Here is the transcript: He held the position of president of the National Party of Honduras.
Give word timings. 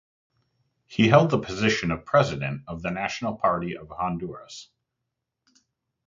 He 0.87 1.09
held 1.09 1.29
the 1.29 1.37
position 1.37 1.91
of 1.91 2.05
president 2.07 2.63
of 2.67 2.81
the 2.81 2.89
National 2.89 3.35
Party 3.35 3.77
of 3.77 3.89
Honduras. 3.89 4.71